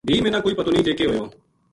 بھی 0.07 0.15
منا 0.23 0.39
کوئی 0.43 0.55
پتو 0.57 0.71
نیہہ 0.73 0.85
جے 0.87 0.93
کے 0.97 1.03
ہویو 1.07 1.23